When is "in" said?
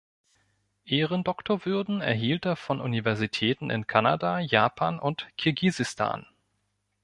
3.69-3.85